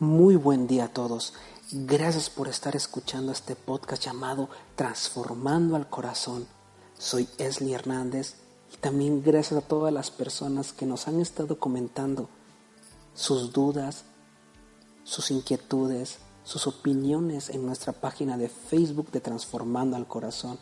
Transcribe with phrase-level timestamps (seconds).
[0.00, 1.34] Muy buen día a todos.
[1.72, 6.46] Gracias por estar escuchando este podcast llamado Transformando al Corazón.
[6.96, 8.36] Soy Esli Hernández
[8.72, 12.30] y también gracias a todas las personas que nos han estado comentando
[13.12, 14.06] sus dudas,
[15.04, 20.58] sus inquietudes, sus opiniones en nuestra página de Facebook de Transformando al Corazón.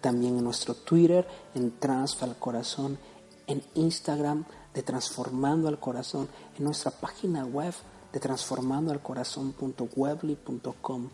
[0.00, 2.98] También en nuestro Twitter en Transfa al Corazón,
[3.46, 7.74] en Instagram de Transformando al Corazón, en nuestra página web
[8.12, 11.08] de transformandoalcorazon.webly.com,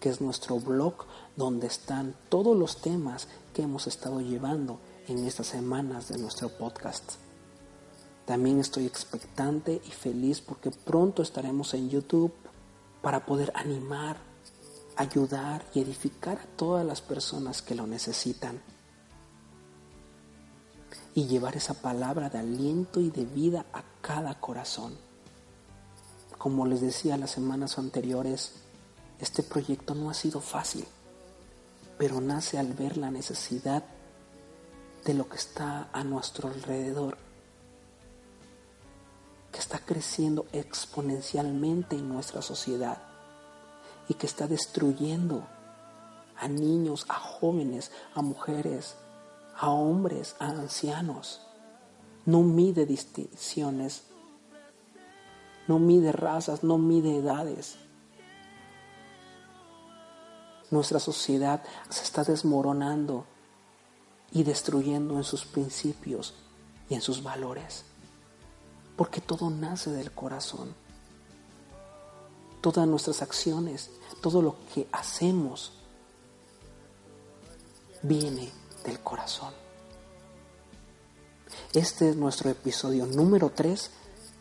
[0.00, 0.94] que es nuestro blog
[1.36, 4.78] donde están todos los temas que hemos estado llevando
[5.08, 7.16] en estas semanas de nuestro podcast.
[8.24, 12.32] También estoy expectante y feliz porque pronto estaremos en YouTube
[13.02, 14.16] para poder animar,
[14.96, 18.62] ayudar y edificar a todas las personas que lo necesitan.
[21.14, 25.03] Y llevar esa palabra de aliento y de vida a cada corazón.
[26.44, 28.52] Como les decía las semanas anteriores,
[29.18, 30.84] este proyecto no ha sido fácil,
[31.96, 33.82] pero nace al ver la necesidad
[35.06, 37.16] de lo que está a nuestro alrededor,
[39.52, 42.98] que está creciendo exponencialmente en nuestra sociedad
[44.10, 45.48] y que está destruyendo
[46.36, 48.96] a niños, a jóvenes, a mujeres,
[49.56, 51.40] a hombres, a ancianos.
[52.26, 54.02] No mide distinciones
[55.66, 57.76] no mide razas, no mide edades.
[60.70, 63.26] Nuestra sociedad se está desmoronando
[64.32, 66.34] y destruyendo en sus principios
[66.88, 67.84] y en sus valores.
[68.96, 70.74] Porque todo nace del corazón.
[72.60, 73.90] Todas nuestras acciones,
[74.20, 75.72] todo lo que hacemos,
[78.02, 78.50] viene
[78.84, 79.52] del corazón.
[81.72, 83.90] Este es nuestro episodio número 3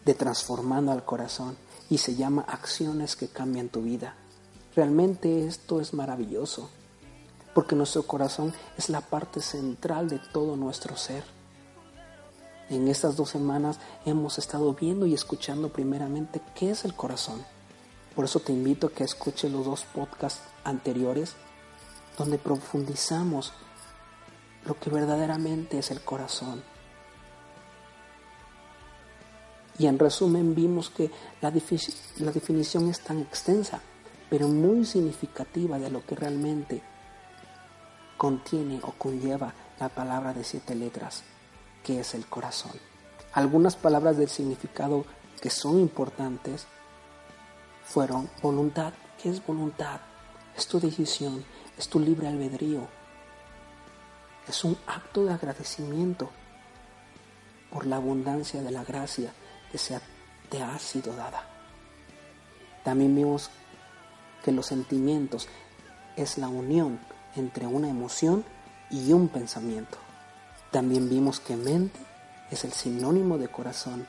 [0.05, 1.57] de transformando al corazón
[1.89, 4.15] y se llama acciones que cambian tu vida.
[4.75, 6.69] Realmente esto es maravilloso,
[7.53, 11.23] porque nuestro corazón es la parte central de todo nuestro ser.
[12.69, 17.43] En estas dos semanas hemos estado viendo y escuchando primeramente qué es el corazón.
[18.15, 21.35] Por eso te invito a que escuches los dos podcasts anteriores
[22.17, 23.53] donde profundizamos
[24.65, 26.63] lo que verdaderamente es el corazón
[29.77, 31.09] y en resumen vimos que
[31.41, 31.51] la,
[32.19, 33.81] la definición es tan extensa,
[34.29, 36.81] pero muy significativa de lo que realmente
[38.17, 41.23] contiene o conlleva la palabra de siete letras,
[41.83, 42.71] que es el corazón.
[43.33, 45.05] Algunas palabras del significado
[45.41, 46.67] que son importantes
[47.83, 48.93] fueron voluntad.
[49.21, 49.99] ¿Qué es voluntad?
[50.55, 51.43] Es tu decisión,
[51.77, 52.87] es tu libre albedrío.
[54.47, 56.29] Es un acto de agradecimiento
[57.71, 59.33] por la abundancia de la gracia
[59.73, 59.99] que
[60.49, 61.47] te ha sido dada.
[62.83, 63.49] También vimos
[64.43, 65.47] que los sentimientos
[66.15, 66.99] es la unión
[67.35, 68.45] entre una emoción
[68.91, 69.97] y un pensamiento.
[70.71, 71.99] También vimos que mente
[72.51, 74.05] es el sinónimo de corazón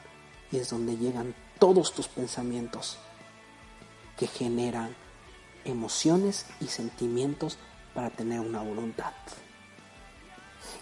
[0.53, 2.99] y es donde llegan todos tus pensamientos
[4.19, 4.95] que generan
[5.65, 7.57] emociones y sentimientos
[7.95, 9.13] para tener una voluntad.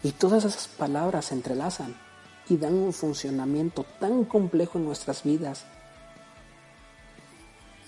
[0.02, 1.94] Y todas esas palabras se entrelazan
[2.48, 5.64] y dan un funcionamiento tan complejo en nuestras vidas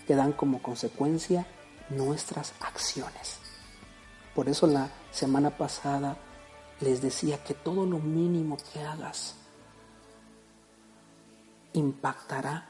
[0.07, 1.47] que dan como consecuencia
[1.91, 3.39] nuestras acciones.
[4.35, 6.17] Por eso la semana pasada
[6.81, 9.37] les decía que todo lo mínimo que hagas
[11.73, 12.69] impactará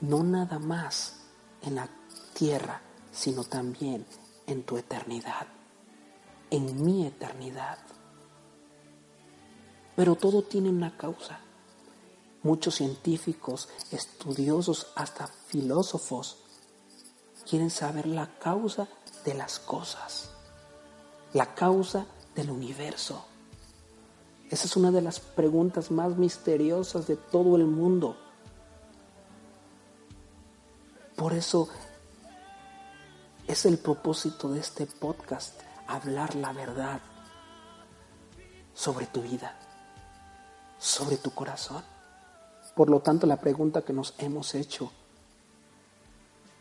[0.00, 1.20] no nada más
[1.62, 1.88] en la
[2.34, 2.80] tierra,
[3.12, 4.04] sino también
[4.46, 5.46] en tu eternidad,
[6.50, 7.78] en mi eternidad.
[9.96, 11.40] Pero todo tiene una causa.
[12.42, 16.36] Muchos científicos, estudiosos, hasta filósofos,
[17.48, 18.88] quieren saber la causa
[19.24, 20.30] de las cosas,
[21.32, 23.24] la causa del universo.
[24.50, 28.16] Esa es una de las preguntas más misteriosas de todo el mundo.
[31.16, 31.68] Por eso
[33.48, 35.58] es el propósito de este podcast,
[35.88, 37.00] hablar la verdad
[38.74, 39.65] sobre tu vida
[40.78, 41.82] sobre tu corazón.
[42.74, 44.92] Por lo tanto, la pregunta que nos hemos hecho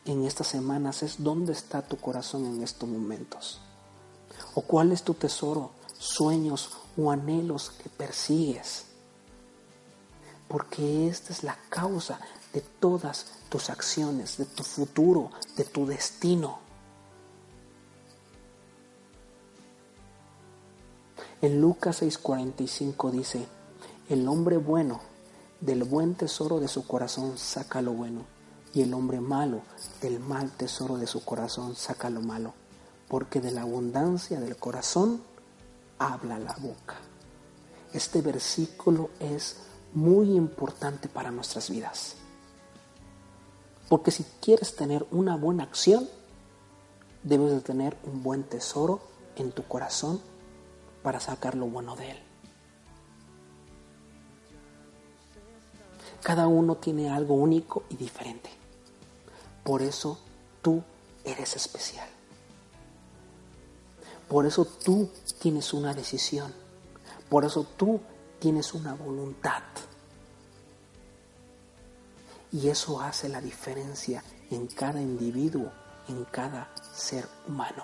[0.05, 3.59] en estas semanas es ¿dónde está tu corazón en estos momentos?
[4.53, 8.85] ¿O cuál es tu tesoro, sueños o anhelos que persigues?
[10.47, 12.19] Porque esta es la causa
[12.53, 16.59] de todas tus acciones, de tu futuro, de tu destino.
[21.41, 23.47] En Lucas 6:45 dice,
[24.07, 25.01] el hombre bueno
[25.61, 28.21] del buen tesoro de su corazón saca lo bueno,
[28.73, 29.61] y el hombre malo
[30.01, 32.53] del mal tesoro de su corazón saca lo malo,
[33.07, 35.23] porque de la abundancia del corazón
[35.97, 36.97] habla la boca.
[37.93, 39.57] Este versículo es
[39.93, 42.17] muy importante para nuestras vidas.
[43.89, 46.07] Porque si quieres tener una buena acción,
[47.23, 48.99] debes de tener un buen tesoro
[49.35, 50.19] en tu corazón
[51.01, 52.24] para sacar lo bueno de él.
[56.25, 58.49] Cada uno tiene algo único y diferente.
[59.63, 60.17] Por eso
[60.63, 60.81] tú
[61.23, 62.09] eres especial.
[64.27, 66.51] Por eso tú tienes una decisión.
[67.29, 68.01] Por eso tú
[68.39, 69.61] tienes una voluntad.
[72.51, 75.71] Y eso hace la diferencia en cada individuo,
[76.07, 77.83] en cada ser humano.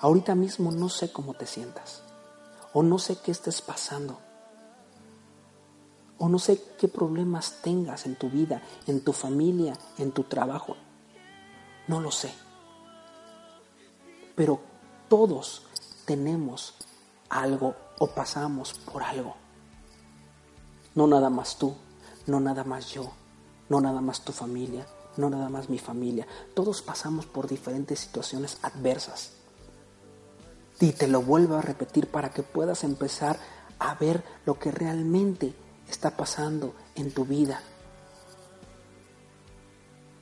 [0.00, 2.02] Ahorita mismo no sé cómo te sientas
[2.72, 4.25] o no sé qué estés pasando
[6.18, 10.76] o no sé qué problemas tengas en tu vida, en tu familia, en tu trabajo.
[11.88, 12.32] No lo sé.
[14.34, 14.60] Pero
[15.08, 15.62] todos
[16.04, 16.74] tenemos
[17.28, 19.36] algo o pasamos por algo.
[20.94, 21.74] No nada más tú,
[22.26, 23.12] no nada más yo,
[23.68, 24.86] no nada más tu familia,
[25.16, 26.26] no nada más mi familia.
[26.54, 29.32] Todos pasamos por diferentes situaciones adversas.
[30.80, 33.38] Y te lo vuelvo a repetir para que puedas empezar
[33.78, 35.54] a ver lo que realmente
[35.88, 37.60] está pasando en tu vida.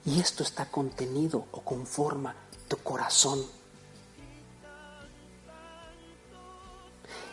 [0.05, 2.34] Y esto está contenido o conforma
[2.69, 3.43] tu corazón.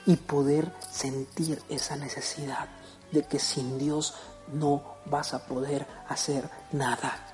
[0.06, 2.70] Y poder sentir esa necesidad
[3.12, 4.16] de que sin Dios
[4.54, 7.28] no vas a poder hacer nada.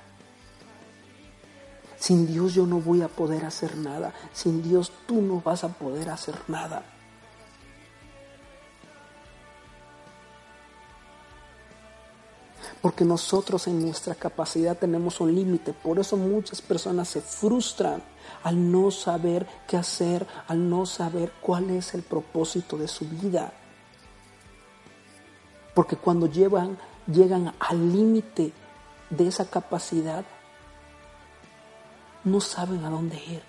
[1.98, 4.12] Sin Dios yo no voy a poder hacer nada.
[4.32, 6.97] Sin Dios tú no vas a poder hacer nada.
[12.80, 15.72] Porque nosotros en nuestra capacidad tenemos un límite.
[15.72, 18.02] Por eso muchas personas se frustran
[18.42, 23.52] al no saber qué hacer, al no saber cuál es el propósito de su vida.
[25.74, 28.52] Porque cuando llevan, llegan al límite
[29.10, 30.24] de esa capacidad,
[32.24, 33.42] no saben a dónde ir.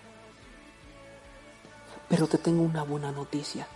[2.07, 3.67] Pero te tengo una buena noticia.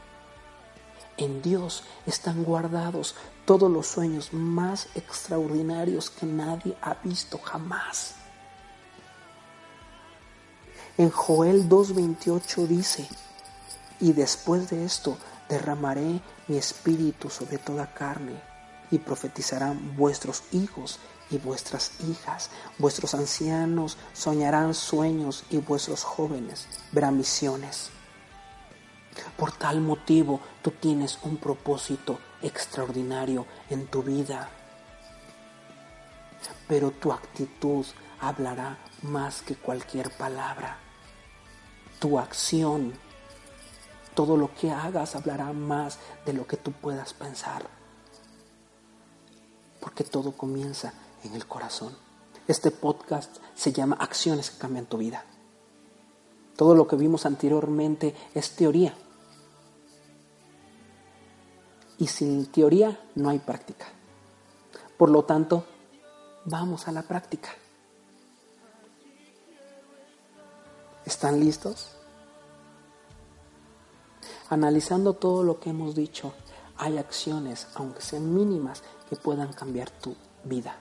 [1.17, 8.15] En Dios están guardados todos los sueños más extraordinarios que nadie ha visto jamás.
[10.97, 13.07] En Joel 2.28 dice,
[13.99, 15.17] y después de esto
[15.49, 18.39] derramaré mi espíritu sobre toda carne
[18.91, 20.99] y profetizarán vuestros hijos
[21.31, 27.89] y vuestras hijas, vuestros ancianos soñarán sueños y vuestros jóvenes verán visiones.
[29.35, 34.49] Por tal motivo tú tienes un propósito extraordinario en tu vida.
[36.67, 37.85] Pero tu actitud
[38.19, 40.77] hablará más que cualquier palabra.
[42.00, 42.93] Tu acción,
[44.13, 47.67] todo lo que hagas hablará más de lo que tú puedas pensar.
[49.79, 51.95] Porque todo comienza en el corazón.
[52.47, 55.23] Este podcast se llama Acciones que cambian tu vida.
[56.55, 58.93] Todo lo que vimos anteriormente es teoría.
[62.03, 63.86] Y sin teoría no hay práctica.
[64.98, 65.63] Por lo tanto,
[66.43, 67.51] vamos a la práctica.
[71.05, 71.95] ¿Están listos?
[74.50, 76.33] Analizando todo lo que hemos dicho,
[76.75, 80.75] hay acciones, aunque sean mínimas, que puedan cambiar tu vida.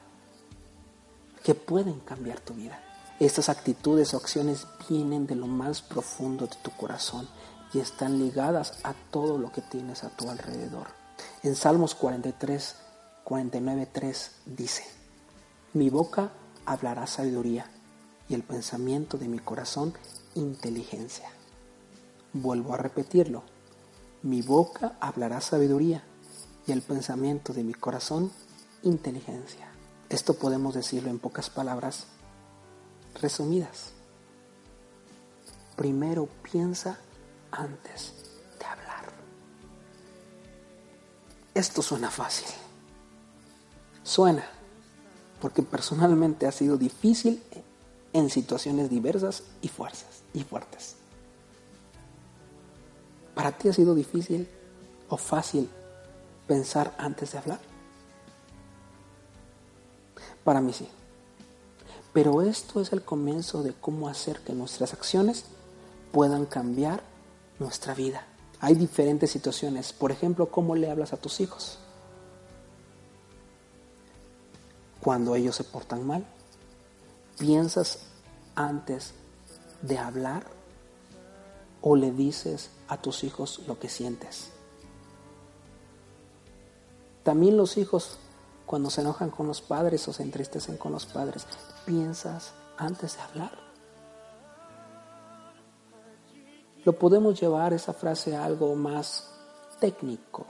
[1.44, 2.82] Que pueden cambiar tu vida.
[3.20, 7.28] Estas actitudes o acciones vienen de lo más profundo de tu corazón
[7.72, 11.01] y están ligadas a todo lo que tienes a tu alrededor.
[11.42, 12.76] En Salmos 43,
[13.24, 14.84] 49, 3 dice,
[15.72, 16.30] mi boca
[16.66, 17.68] hablará sabiduría
[18.28, 19.92] y el pensamiento de mi corazón
[20.36, 21.28] inteligencia.
[22.32, 23.42] Vuelvo a repetirlo,
[24.22, 26.04] mi boca hablará sabiduría
[26.64, 28.30] y el pensamiento de mi corazón
[28.84, 29.66] inteligencia.
[30.10, 32.06] Esto podemos decirlo en pocas palabras
[33.20, 33.90] resumidas.
[35.74, 37.00] Primero piensa
[37.50, 38.21] antes
[41.54, 42.46] esto suena fácil.
[44.02, 44.44] Suena,
[45.40, 47.42] porque personalmente ha sido difícil
[48.12, 50.96] en situaciones diversas y fuerzas y fuertes.
[53.34, 54.48] ¿Para ti ha sido difícil
[55.08, 55.68] o fácil
[56.46, 57.60] pensar antes de hablar?
[60.44, 60.88] Para mí sí.
[62.12, 65.44] Pero esto es el comienzo de cómo hacer que nuestras acciones
[66.12, 67.02] puedan cambiar
[67.58, 68.26] nuestra vida.
[68.62, 69.92] Hay diferentes situaciones.
[69.92, 71.78] Por ejemplo, cómo le hablas a tus hijos.
[75.00, 76.24] Cuando ellos se portan mal,
[77.40, 78.04] piensas
[78.54, 79.14] antes
[79.82, 80.46] de hablar
[81.80, 84.50] o le dices a tus hijos lo que sientes.
[87.24, 88.18] También los hijos,
[88.64, 91.46] cuando se enojan con los padres o se entristecen con los padres,
[91.84, 93.71] piensas antes de hablar.
[96.84, 99.30] Lo podemos llevar esa frase a algo más
[99.78, 100.46] técnico.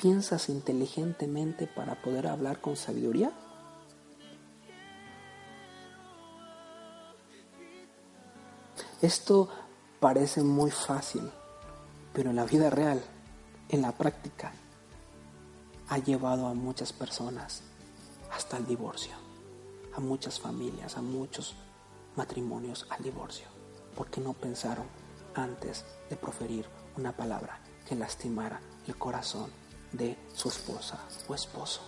[0.00, 3.32] ¿Piensas inteligentemente para poder hablar con sabiduría?
[9.00, 9.48] Esto
[10.00, 11.30] parece muy fácil,
[12.12, 13.02] pero en la vida real,
[13.68, 14.52] en la práctica,
[15.88, 17.62] ha llevado a muchas personas
[18.32, 19.14] hasta el divorcio,
[19.94, 21.54] a muchas familias, a muchos
[22.16, 23.46] matrimonios al divorcio,
[23.94, 24.86] porque no pensaron
[25.34, 29.50] antes de proferir una palabra que lastimara el corazón
[29.92, 30.98] de su esposa
[31.28, 31.82] o esposo.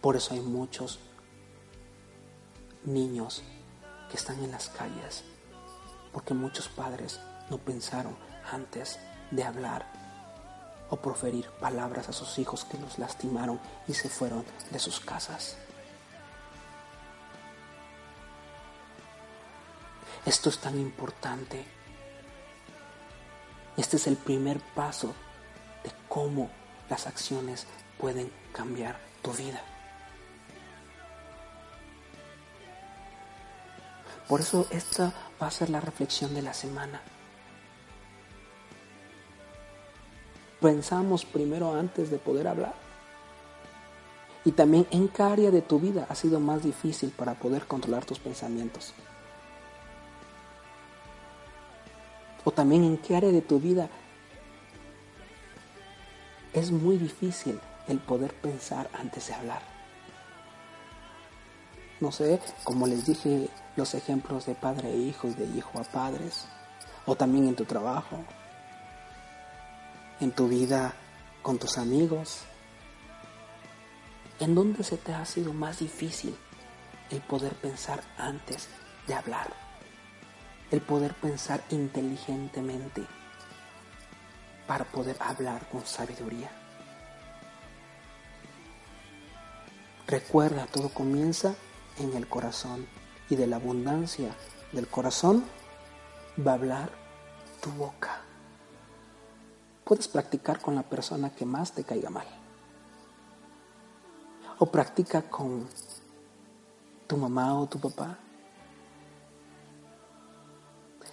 [0.00, 1.00] Por eso hay muchos
[2.84, 3.42] niños
[4.10, 5.24] que están en las calles,
[6.12, 8.16] porque muchos padres no pensaron
[8.50, 8.98] antes
[9.30, 9.86] de hablar
[10.90, 15.56] o proferir palabras a sus hijos que los lastimaron y se fueron de sus casas.
[20.28, 21.64] Esto es tan importante.
[23.78, 25.14] Este es el primer paso
[25.82, 26.50] de cómo
[26.90, 27.66] las acciones
[27.96, 29.62] pueden cambiar tu vida.
[34.28, 37.00] Por eso esta va a ser la reflexión de la semana.
[40.60, 42.74] Pensamos primero antes de poder hablar.
[44.44, 48.04] Y también en qué área de tu vida ha sido más difícil para poder controlar
[48.04, 48.92] tus pensamientos.
[52.44, 53.88] O también en qué área de tu vida
[56.52, 59.62] es muy difícil el poder pensar antes de hablar.
[62.00, 65.84] No sé, como les dije, los ejemplos de padre e hijo y de hijo a
[65.84, 66.46] padres,
[67.06, 68.18] o también en tu trabajo,
[70.20, 70.94] en tu vida
[71.42, 72.42] con tus amigos.
[74.38, 76.36] ¿En dónde se te ha sido más difícil
[77.10, 78.68] el poder pensar antes
[79.08, 79.67] de hablar?
[80.70, 83.06] El poder pensar inteligentemente
[84.66, 86.50] para poder hablar con sabiduría.
[90.06, 91.54] Recuerda, todo comienza
[91.98, 92.86] en el corazón
[93.30, 94.34] y de la abundancia
[94.72, 95.44] del corazón
[96.46, 96.90] va a hablar
[97.60, 98.22] tu boca.
[99.84, 102.26] Puedes practicar con la persona que más te caiga mal.
[104.58, 105.66] O practica con
[107.06, 108.18] tu mamá o tu papá.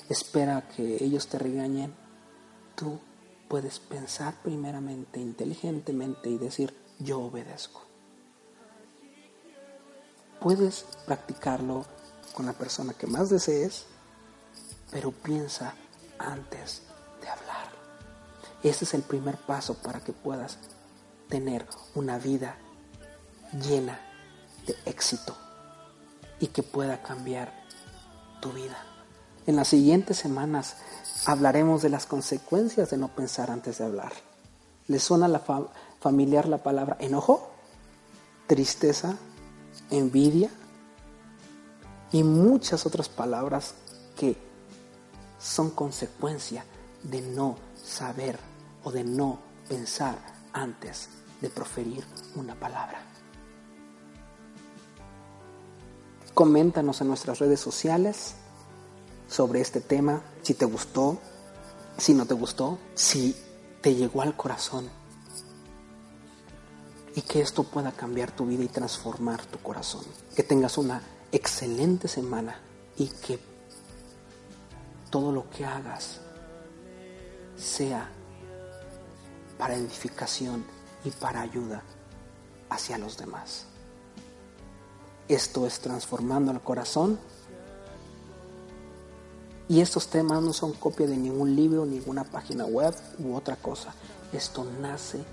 [0.09, 1.93] Espera que ellos te regañen.
[2.75, 2.99] Tú
[3.47, 7.81] puedes pensar primeramente inteligentemente y decir, yo obedezco.
[10.39, 11.85] Puedes practicarlo
[12.33, 13.85] con la persona que más desees,
[14.91, 15.73] pero piensa
[16.19, 16.83] antes
[17.21, 17.71] de hablar.
[18.61, 20.59] Ese es el primer paso para que puedas
[21.29, 22.57] tener una vida
[23.53, 23.99] llena
[24.67, 25.35] de éxito
[26.39, 27.51] y que pueda cambiar
[28.41, 28.94] tu vida.
[29.47, 30.77] En las siguientes semanas
[31.25, 34.13] hablaremos de las consecuencias de no pensar antes de hablar.
[34.87, 35.41] ¿Le suena la
[35.99, 37.51] familiar la palabra enojo?
[38.47, 39.17] ¿Tristeza?
[39.89, 40.49] envidia
[42.11, 43.75] y muchas otras palabras
[44.15, 44.37] que
[45.39, 46.65] son consecuencia
[47.03, 48.39] de no saber
[48.83, 50.17] o de no pensar
[50.53, 51.09] antes
[51.41, 52.03] de proferir
[52.35, 52.99] una palabra.
[56.33, 58.35] Coméntanos en nuestras redes sociales
[59.27, 61.19] sobre este tema, si te gustó,
[61.97, 63.35] si no te gustó, si
[63.81, 64.89] te llegó al corazón
[67.15, 70.03] y que esto pueda cambiar tu vida y transformar tu corazón.
[70.35, 71.01] Que tengas una
[71.31, 72.59] excelente semana
[72.97, 73.39] y que
[75.09, 76.19] todo lo que hagas
[77.55, 78.09] sea
[79.57, 80.65] para edificación
[81.05, 81.83] y para ayuda
[82.69, 83.65] hacia los demás.
[85.29, 87.17] Esto es transformando el corazón
[89.67, 93.93] Y estos temas no son copia de ningún libro, ninguna página web u otra cosa.
[94.31, 95.23] Esto nace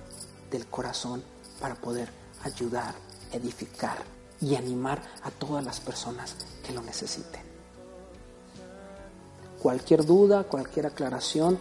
[0.51, 1.23] del corazón
[1.61, 2.09] para poder
[2.43, 2.95] ayudar,
[3.31, 3.99] edificar
[4.41, 6.35] y animar a todas las personas
[6.65, 7.43] que lo necesiten.
[9.61, 11.59] Cualquier duda, cualquier aclaración,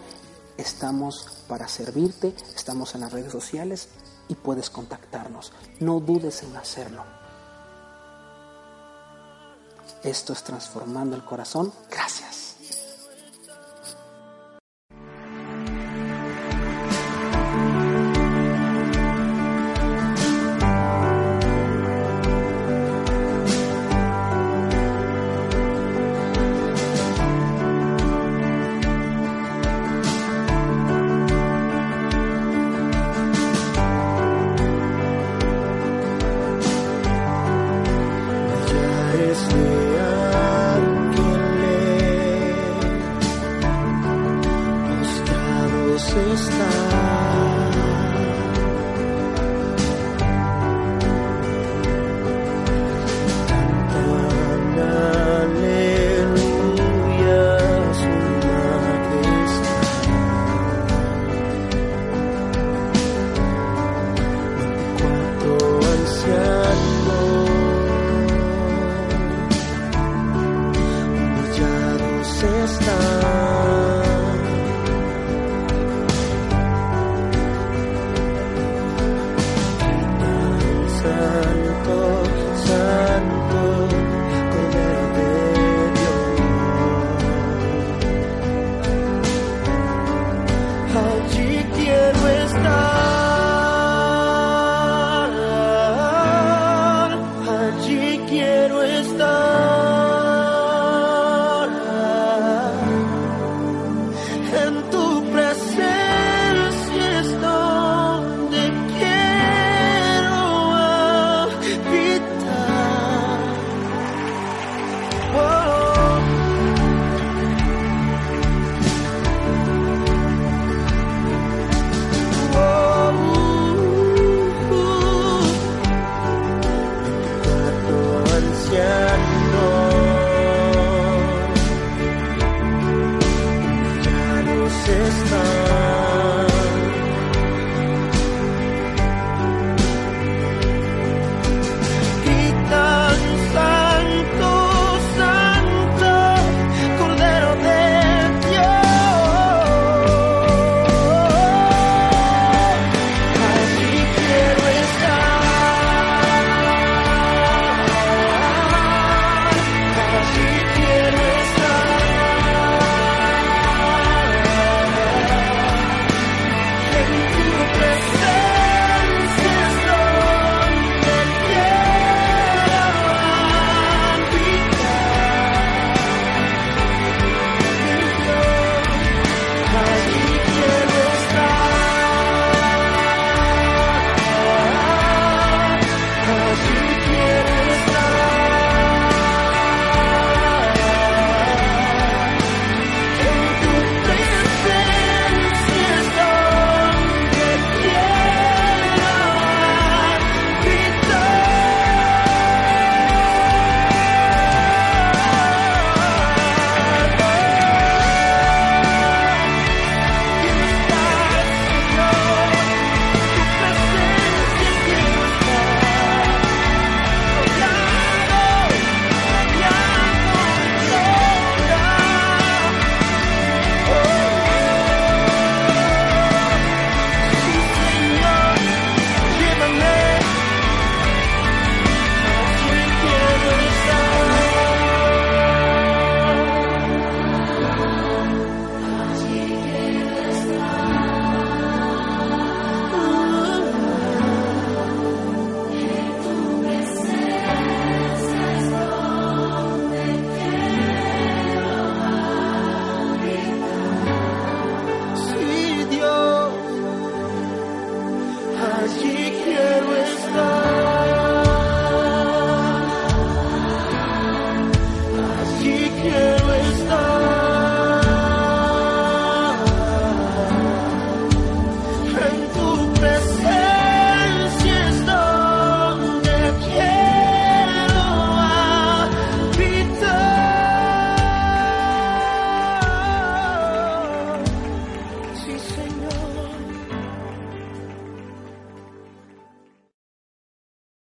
[0.58, 3.90] estamos para servirte, estamos en las redes sociales
[4.28, 5.52] y puedes contactarnos.
[5.80, 7.04] No dudes en hacerlo.
[10.04, 11.72] Esto es transformando el corazón.
[11.90, 12.31] Gracias.